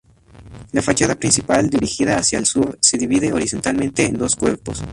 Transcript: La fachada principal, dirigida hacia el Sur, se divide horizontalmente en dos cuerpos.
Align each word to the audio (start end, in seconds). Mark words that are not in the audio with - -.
La 0.71 0.81
fachada 0.81 1.13
principal, 1.13 1.69
dirigida 1.69 2.17
hacia 2.17 2.39
el 2.39 2.47
Sur, 2.47 2.75
se 2.81 2.97
divide 2.97 3.31
horizontalmente 3.31 4.03
en 4.03 4.17
dos 4.17 4.35
cuerpos. 4.35 4.81